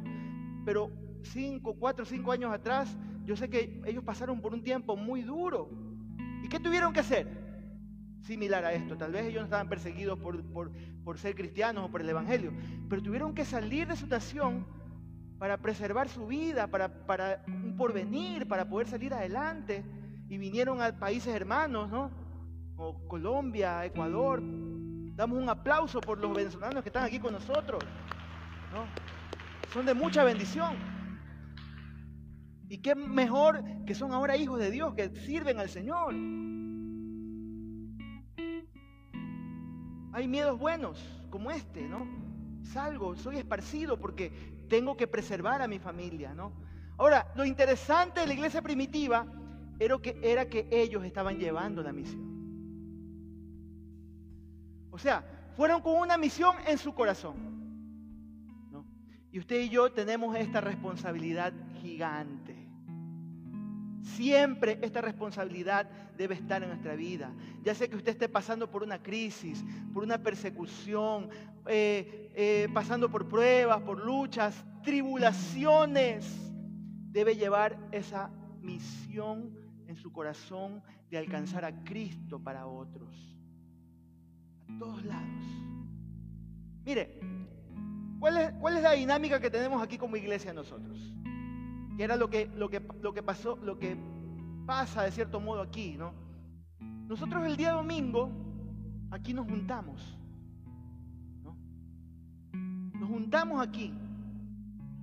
[0.65, 0.91] pero
[1.23, 5.69] cinco, cuatro, cinco años atrás, yo sé que ellos pasaron por un tiempo muy duro.
[6.53, 7.27] ¿Y qué tuvieron que hacer?
[8.21, 8.95] Similar a esto.
[8.95, 10.43] Tal vez ellos no estaban perseguidos por,
[11.03, 12.53] por ser cristianos o por el Evangelio,
[12.87, 14.67] pero tuvieron que salir de su nación
[15.39, 19.83] para preservar su vida, para, para un porvenir, para poder salir adelante.
[20.29, 22.11] Y vinieron a países hermanos, ¿no?
[22.75, 24.39] Como Colombia, Ecuador.
[25.15, 27.83] Damos un aplauso por los venezolanos que están aquí con nosotros.
[28.71, 28.85] ¿no?
[29.73, 30.75] Son de mucha bendición.
[32.69, 36.13] Y qué mejor que son ahora hijos de Dios, que sirven al Señor.
[40.13, 42.07] Hay miedos buenos, como este, ¿no?
[42.63, 44.31] Salgo, soy esparcido porque
[44.69, 46.53] tengo que preservar a mi familia, ¿no?
[46.97, 49.25] Ahora, lo interesante de la iglesia primitiva
[49.79, 52.33] era que, era que ellos estaban llevando la misión.
[54.91, 57.35] O sea, fueron con una misión en su corazón.
[58.71, 58.85] ¿no?
[59.31, 62.42] Y usted y yo tenemos esta responsabilidad gigante.
[64.03, 67.33] Siempre esta responsabilidad debe estar en nuestra vida.
[67.63, 69.63] Ya sea que usted esté pasando por una crisis,
[69.93, 71.29] por una persecución,
[71.67, 76.25] eh, eh, pasando por pruebas, por luchas, tribulaciones,
[77.11, 78.29] debe llevar esa
[78.61, 83.15] misión en su corazón de alcanzar a Cristo para otros.
[84.67, 85.45] A todos lados.
[86.83, 87.19] Mire,
[88.19, 91.13] ¿cuál es, cuál es la dinámica que tenemos aquí como iglesia nosotros?
[91.97, 93.97] Que era lo que, lo que, lo que pasó, lo que
[94.65, 96.13] pasa de cierto modo aquí, ¿no?
[97.07, 98.31] Nosotros el día domingo
[99.11, 100.17] aquí nos juntamos,
[101.43, 101.55] ¿no?
[102.99, 103.93] Nos juntamos aquí,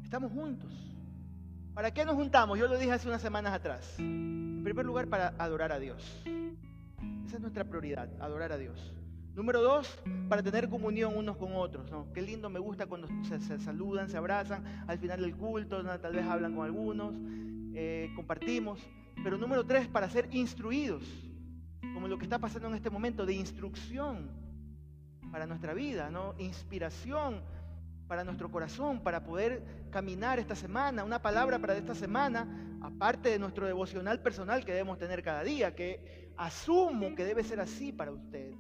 [0.03, 0.73] estamos juntos.
[1.75, 2.59] ¿Para qué nos juntamos?
[2.59, 3.99] Yo lo dije hace unas semanas atrás.
[3.99, 6.23] En primer lugar, para adorar a Dios.
[7.27, 9.00] Esa es nuestra prioridad, adorar a Dios.
[9.35, 9.97] Número dos,
[10.29, 11.89] para tener comunión unos con otros.
[11.91, 12.13] ¿no?
[12.13, 16.27] Qué lindo me gusta cuando se, saludan, se abrazan al final del culto, tal vez
[16.27, 17.15] hablan con algunos,
[17.73, 18.81] eh, compartimos.
[19.23, 21.05] Pero número tres, para ser instruidos,
[21.95, 24.31] como lo que está pasando en este momento, de instrucción
[25.31, 26.35] para nuestra vida, ¿no?
[26.39, 27.41] inspiración
[28.09, 33.39] para nuestro corazón, para poder caminar esta semana, una palabra para esta semana, aparte de
[33.39, 38.11] nuestro devocional personal que debemos tener cada día, que asumo que debe ser así para
[38.11, 38.53] usted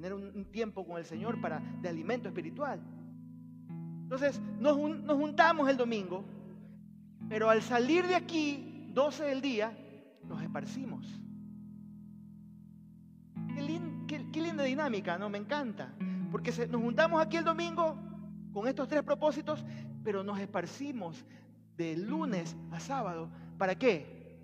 [0.00, 2.80] tener un, tiempo con el Señor para, de alimento espiritual.
[4.02, 6.24] Entonces, nos, juntamos el domingo,
[7.28, 9.76] pero al salir de aquí, 12 del día,
[10.22, 11.04] nos esparcimos.
[14.06, 15.28] Qué, linda dinámica, ¿no?
[15.28, 15.92] Me encanta.
[16.30, 17.96] Porque nos juntamos aquí el domingo
[18.52, 19.64] con estos tres propósitos,
[20.04, 21.26] pero nos esparcimos
[21.76, 23.30] de lunes a sábado.
[23.58, 24.38] ¿Para qué?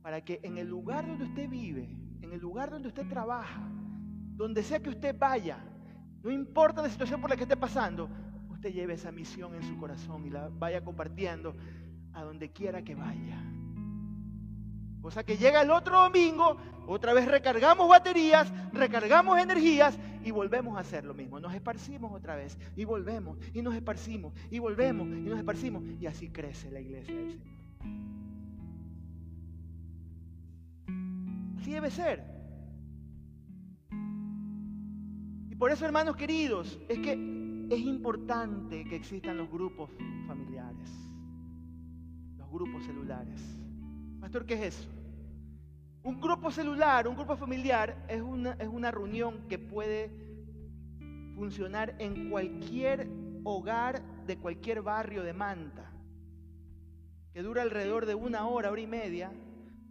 [0.00, 1.86] Para que en el lugar donde usted vive,
[2.22, 3.70] en el lugar donde usted trabaja,
[4.36, 5.58] donde sea que usted vaya,
[6.22, 8.08] no importa la situación por la que esté pasando,
[8.50, 11.56] usted lleve esa misión en su corazón y la vaya compartiendo
[12.12, 13.42] a donde quiera que vaya.
[15.02, 16.56] O sea que llega el otro domingo,
[16.88, 21.38] otra vez recargamos baterías, recargamos energías y volvemos a hacer lo mismo.
[21.38, 26.06] Nos esparcimos otra vez y volvemos y nos esparcimos y volvemos y nos esparcimos y
[26.06, 27.46] así crece la iglesia del Señor.
[31.60, 32.35] Así debe ser.
[35.58, 37.12] Por eso, hermanos queridos, es que
[37.70, 39.90] es importante que existan los grupos
[40.26, 40.90] familiares,
[42.36, 43.40] los grupos celulares.
[44.20, 44.88] Pastor, ¿qué es eso?
[46.02, 50.10] Un grupo celular, un grupo familiar es una, es una reunión que puede
[51.34, 53.08] funcionar en cualquier
[53.44, 55.90] hogar de cualquier barrio de Manta,
[57.32, 59.32] que dura alrededor de una hora, hora y media,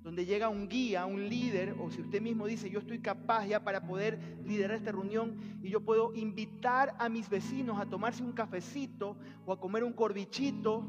[0.05, 3.63] donde llega un guía, un líder, o si usted mismo dice, yo estoy capaz ya
[3.63, 8.31] para poder liderar esta reunión y yo puedo invitar a mis vecinos a tomarse un
[8.31, 10.85] cafecito o a comer un corbichito.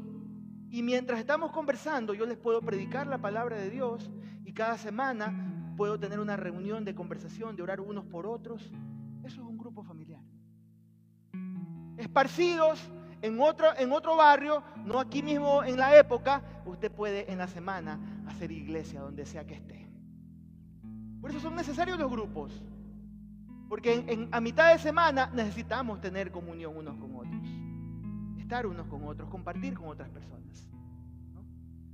[0.69, 4.11] Y mientras estamos conversando, yo les puedo predicar la palabra de Dios
[4.45, 8.71] y cada semana puedo tener una reunión de conversación, de orar unos por otros.
[9.23, 10.21] Eso es un grupo familiar.
[11.97, 12.87] Esparcidos
[13.23, 17.47] en otro, en otro barrio, no aquí mismo en la época, usted puede en la
[17.47, 19.87] semana hacer iglesia donde sea que esté.
[21.19, 22.61] Por eso son necesarios los grupos.
[23.67, 27.47] Porque a mitad de semana necesitamos tener comunión unos con otros.
[28.39, 30.69] Estar unos con otros, compartir con otras personas.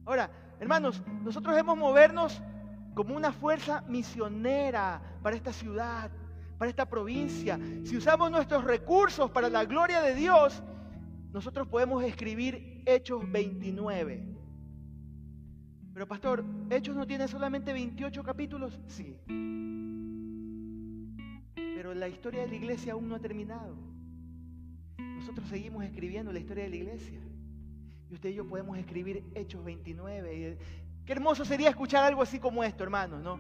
[0.05, 0.29] Ahora,
[0.59, 2.41] hermanos, nosotros debemos movernos
[2.93, 6.11] como una fuerza misionera para esta ciudad,
[6.59, 7.57] para esta provincia.
[7.85, 10.61] Si usamos nuestros recursos para la gloria de Dios,
[11.31, 14.42] nosotros podemos escribir Hechos 29.
[15.93, 19.15] Pero pastor, Hechos no tiene solamente 28 capítulos, sí.
[21.55, 23.75] Pero la historia de la iglesia aún no ha terminado.
[24.97, 27.19] Nosotros seguimos escribiendo la historia de la iglesia.
[28.09, 30.57] Y usted y yo podemos escribir Hechos 29.
[31.05, 33.39] Qué hermoso sería escuchar algo así como esto, hermanos, ¿no?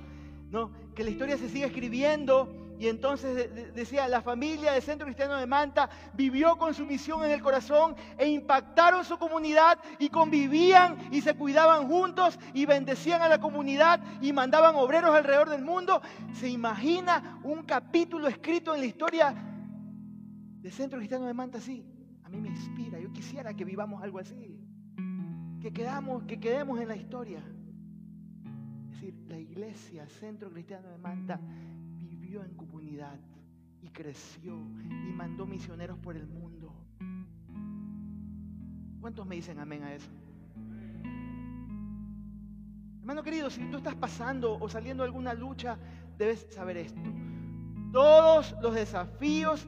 [0.51, 0.71] ¿No?
[0.93, 5.47] Que la historia se siga escribiendo y entonces decía, la familia del Centro Cristiano de
[5.47, 11.21] Manta vivió con su misión en el corazón e impactaron su comunidad y convivían y
[11.21, 16.01] se cuidaban juntos y bendecían a la comunidad y mandaban obreros alrededor del mundo.
[16.33, 19.33] ¿Se imagina un capítulo escrito en la historia
[20.59, 21.85] del Centro Cristiano de Manta así?
[22.25, 24.59] A mí me inspira, yo quisiera que vivamos algo así,
[25.61, 27.41] que, quedamos, que quedemos en la historia.
[28.91, 31.39] Es decir, la iglesia, Centro Cristiano de Manta,
[32.41, 33.19] en comunidad
[33.81, 36.73] y creció y mandó misioneros por el mundo.
[39.01, 40.09] ¿Cuántos me dicen amén a eso?
[43.01, 45.77] Hermano querido, si tú estás pasando o saliendo de alguna lucha,
[46.17, 47.01] debes saber esto.
[47.91, 49.67] Todos los desafíos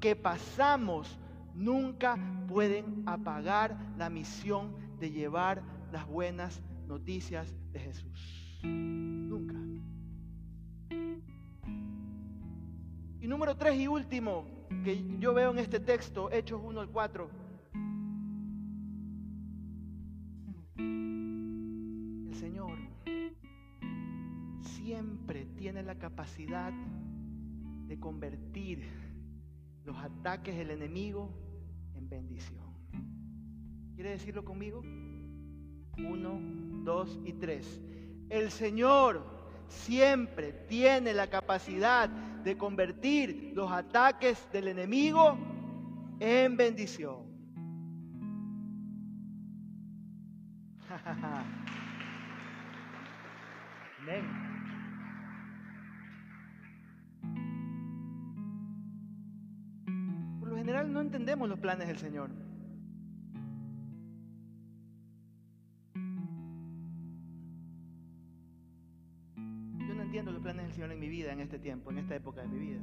[0.00, 1.18] que pasamos
[1.54, 8.56] nunca pueden apagar la misión de llevar las buenas noticias de Jesús.
[13.36, 14.46] Número tres y último
[14.82, 17.28] que yo veo en este texto, Hechos 1 al 4.
[20.78, 22.78] El Señor
[24.62, 26.72] siempre tiene la capacidad
[27.86, 28.88] de convertir
[29.84, 31.30] los ataques del enemigo
[31.94, 32.64] en bendición.
[33.96, 34.80] ¿Quiere decirlo conmigo?
[35.98, 36.40] Uno,
[36.84, 37.82] dos y tres.
[38.30, 39.22] El Señor
[39.68, 42.08] siempre tiene la capacidad
[42.46, 45.36] de convertir los ataques del enemigo
[46.20, 47.26] en bendición.
[60.38, 62.30] Por lo general no entendemos los planes del Señor.
[70.24, 72.58] Los planes del Señor en mi vida, en este tiempo, en esta época de mi
[72.58, 72.80] vida.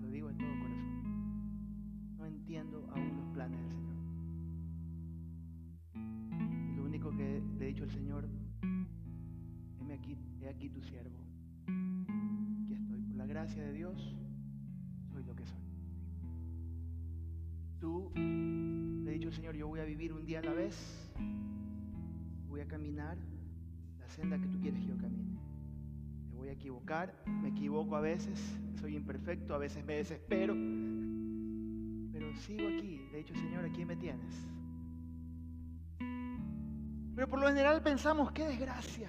[0.00, 2.16] Lo digo en todo corazón.
[2.16, 3.96] No entiendo aún los planes del Señor.
[5.94, 8.28] Y lo único que le he dicho al Señor,
[9.80, 11.18] heme aquí, he aquí tu siervo.
[12.62, 13.02] Aquí estoy.
[13.02, 14.16] Por la gracia de Dios,
[15.10, 15.62] soy lo que soy.
[17.80, 21.12] Tú le he dicho al Señor, yo voy a vivir un día a la vez.
[22.48, 23.18] Voy a caminar
[24.12, 25.40] senda que tú quieres que yo camine.
[26.30, 28.38] Me voy a equivocar, me equivoco a veces,
[28.78, 30.54] soy imperfecto, a veces me desespero,
[32.12, 33.08] pero sigo aquí.
[33.10, 34.46] Le he dicho, Señor, aquí me tienes.
[37.14, 39.08] Pero por lo general pensamos, qué desgracia.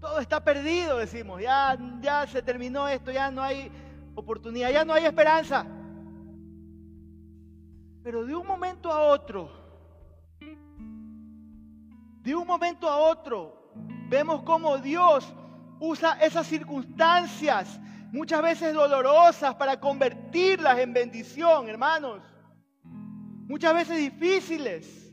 [0.00, 3.70] Todo está perdido, decimos, ya, ya se terminó esto, ya no hay
[4.14, 5.66] oportunidad, ya no hay esperanza.
[8.02, 9.63] Pero de un momento a otro,
[12.24, 13.70] de un momento a otro,
[14.08, 15.30] vemos cómo Dios
[15.78, 17.78] usa esas circunstancias,
[18.12, 22.22] muchas veces dolorosas, para convertirlas en bendición, hermanos.
[23.46, 25.12] Muchas veces difíciles.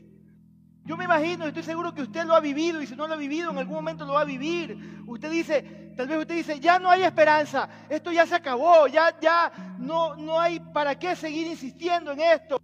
[0.84, 3.18] Yo me imagino, estoy seguro que usted lo ha vivido y si no lo ha
[3.18, 5.04] vivido, en algún momento lo va a vivir.
[5.06, 9.20] Usted dice, tal vez usted dice, ya no hay esperanza, esto ya se acabó, ya,
[9.20, 12.58] ya no, no hay para qué seguir insistiendo en esto.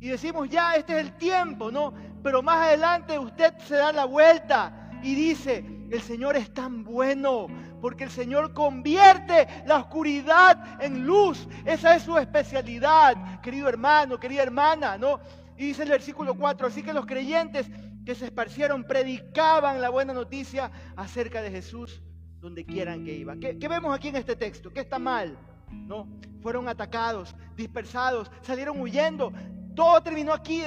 [0.00, 1.92] Y decimos, ya, este es el tiempo, ¿no?
[2.22, 7.46] Pero más adelante usted se da la vuelta y dice, el Señor es tan bueno,
[7.80, 11.46] porque el Señor convierte la oscuridad en luz.
[11.64, 15.20] Esa es su especialidad, querido hermano, querida hermana, ¿no?
[15.56, 17.68] Y dice el versículo 4, así que los creyentes
[18.04, 22.00] que se esparcieron predicaban la buena noticia acerca de Jesús
[22.40, 23.36] donde quieran que iba.
[23.36, 24.72] ¿Qué, ¿Qué, vemos aquí en este texto?
[24.72, 25.36] ¿Qué está mal?
[25.70, 26.08] ¿No?
[26.40, 29.32] Fueron atacados, dispersados, salieron huyendo,
[29.78, 30.62] todo terminó aquí,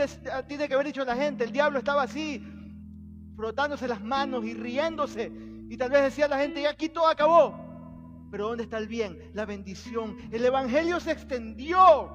[0.47, 1.43] tiene que haber dicho la gente.
[1.43, 2.41] El diablo estaba así,
[3.35, 5.29] frotándose las manos y riéndose.
[5.69, 7.53] Y tal vez decía la gente, y aquí todo acabó.
[8.31, 9.19] Pero ¿dónde está el bien?
[9.33, 10.15] La bendición.
[10.31, 12.09] El Evangelio se extendió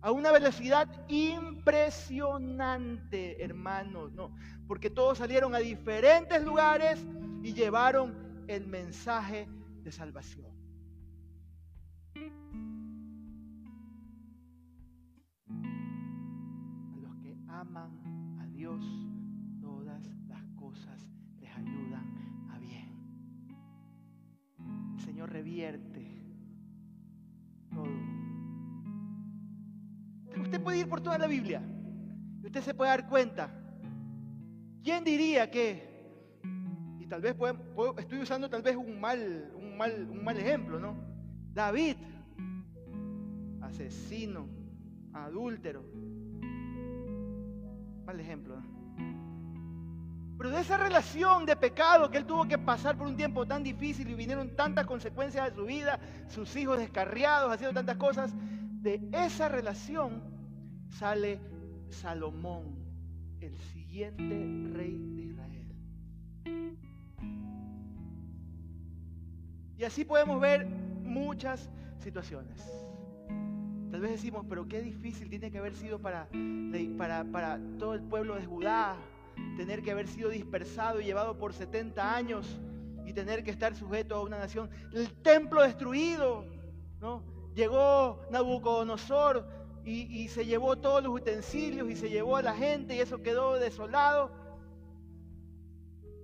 [0.00, 4.32] a una velocidad impresionante, hermanos, ¿no?
[4.68, 7.04] Porque todos salieron a diferentes lugares
[7.42, 9.48] y llevaron el mensaje
[9.82, 10.51] de salvación.
[17.62, 18.84] Aman a Dios,
[19.60, 21.08] todas las cosas
[21.40, 22.90] les ayudan a bien.
[24.94, 26.12] El Señor revierte
[27.72, 28.02] todo
[30.76, 31.62] ir por toda la Biblia.
[32.42, 33.50] Y usted se puede dar cuenta.
[34.82, 36.40] ¿Quién diría que,
[36.98, 37.36] y tal vez
[37.98, 40.96] estoy usando tal vez un mal, un, mal, un mal ejemplo, ¿no?
[41.52, 41.96] David,
[43.60, 44.48] asesino,
[45.12, 45.84] adúltero.
[48.12, 48.56] Mal ejemplo.
[50.36, 53.62] Pero de esa relación de pecado que él tuvo que pasar por un tiempo tan
[53.62, 55.98] difícil y vinieron tantas consecuencias de su vida,
[56.28, 58.34] sus hijos descarriados, haciendo tantas cosas,
[58.82, 60.22] de esa relación
[60.90, 61.40] sale
[61.88, 62.76] Salomón,
[63.40, 65.72] el siguiente rey de Israel.
[69.78, 72.60] Y así podemos ver muchas situaciones.
[73.92, 76.26] Tal vez decimos, pero qué difícil tiene que haber sido para,
[77.78, 78.96] todo el pueblo de Judá,
[79.58, 82.58] tener que haber sido dispersado y llevado por 70 años
[83.04, 84.70] y tener que estar sujeto a una nación.
[84.94, 86.46] El templo destruido,
[87.02, 87.22] ¿no?
[87.54, 89.46] Llegó Nabucodonosor
[89.84, 93.58] y se llevó todos los utensilios y se llevó a la gente y eso quedó
[93.58, 94.30] desolado.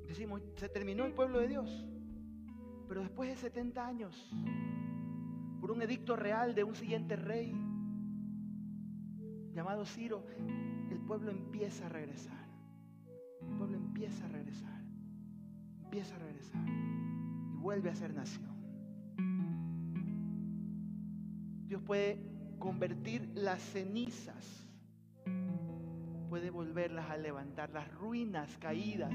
[0.06, 1.84] Decimos, se terminó el pueblo de Dios.
[2.88, 4.30] Pero después de 70 años,
[5.60, 7.54] por un edicto real de un siguiente rey
[9.52, 10.24] llamado Ciro,
[10.90, 12.48] el pueblo empieza a regresar
[13.40, 14.82] el pueblo empieza a regresar,
[15.82, 16.68] empieza a regresar
[17.52, 18.48] y vuelve a ser nación.
[21.66, 22.20] Dios puede
[22.58, 24.66] convertir las cenizas,
[26.28, 29.14] puede volverlas a levantar, las ruinas caídas.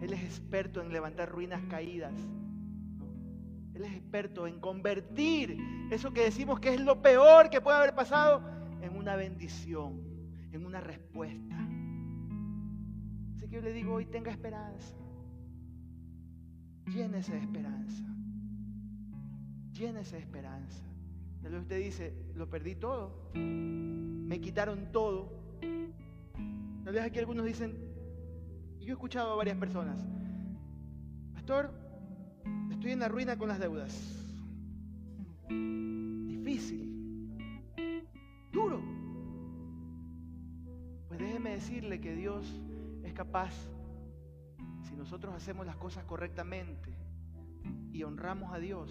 [0.00, 2.14] Él es experto en levantar ruinas caídas.
[3.74, 5.56] Él es experto en convertir
[5.90, 8.42] eso que decimos que es lo peor que puede haber pasado
[8.80, 10.00] en una bendición,
[10.52, 11.72] en una respuesta
[13.52, 14.94] yo le digo hoy, tenga esperanza.
[16.86, 18.04] Llénese de esperanza.
[19.74, 20.82] Llénese de esperanza.
[21.42, 23.30] Tal usted dice, lo perdí todo.
[23.34, 25.32] Me quitaron todo.
[26.82, 27.76] Tal vez aquí algunos dicen,
[28.80, 30.02] yo he escuchado a varias personas,
[31.34, 31.74] Pastor,
[32.82, 33.96] estoy en la ruina con las deudas.
[35.48, 36.90] Difícil.
[38.50, 38.82] Duro.
[41.06, 42.44] Pues déjeme decirle que Dios
[43.14, 43.52] capaz,
[44.82, 46.92] si nosotros hacemos las cosas correctamente
[47.92, 48.90] y honramos a Dios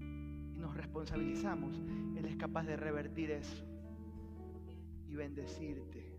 [0.00, 1.74] y nos responsabilizamos,
[2.16, 3.62] Él es capaz de revertir eso
[5.06, 6.18] y bendecirte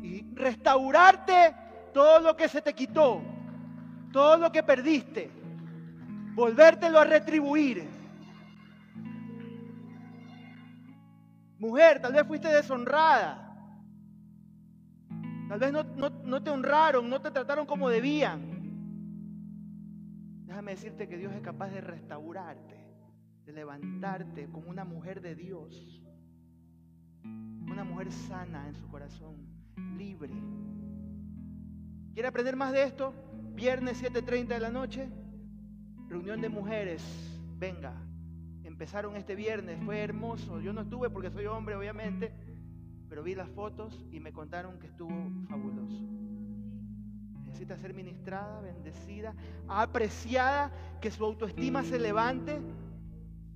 [0.00, 1.56] y restaurarte
[1.92, 3.20] todo lo que se te quitó,
[4.12, 5.47] todo lo que perdiste,
[6.38, 7.84] volvértelo a retribuir.
[11.58, 13.44] Mujer, tal vez fuiste deshonrada.
[15.48, 18.40] Tal vez no, te honraron, no te trataron como debían.
[20.46, 22.76] Déjame decirte que Dios es capaz de restaurarte,
[23.44, 26.04] de levantarte como una mujer de Dios.
[27.24, 29.34] Una mujer sana en su corazón,
[29.96, 30.34] libre.
[32.12, 33.12] ¿Quiere aprender más de esto?
[33.54, 35.08] Viernes 7.30 de la noche,
[36.08, 37.02] reunión de mujeres.
[37.58, 37.94] Venga,
[38.64, 40.60] empezaron este viernes, fue hermoso.
[40.60, 42.32] Yo no estuve porque soy hombre, obviamente
[43.08, 46.02] pero vi las fotos y me contaron que estuvo fabuloso.
[47.46, 49.34] Necesita ser ministrada, bendecida,
[49.66, 52.60] apreciada, que su autoestima se levante.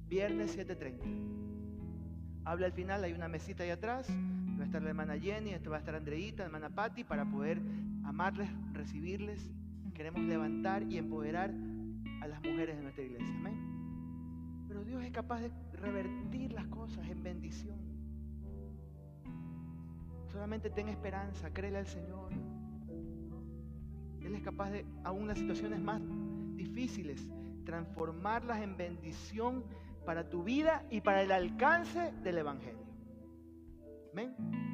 [0.09, 0.97] Viernes 7.30.
[2.45, 4.09] Habla al final, hay una mesita ahí atrás,
[4.59, 7.61] va a estar la hermana Jenny, va a estar Andreita, hermana Patti, para poder
[8.05, 9.51] amarles, recibirles.
[9.95, 11.53] Queremos levantar y empoderar
[12.23, 13.35] a las mujeres de nuestra iglesia.
[13.37, 14.65] Amén.
[14.69, 17.77] Pero Dios es capaz de revertir las cosas en bendición.
[20.29, 22.31] Solamente ten esperanza, créele al Señor.
[24.21, 26.01] Él es capaz de, aún las situaciones más
[26.55, 27.29] difíciles,
[27.65, 29.65] transformarlas en bendición
[30.07, 32.87] para tu vida y para el alcance del Evangelio.
[34.13, 34.72] Amén.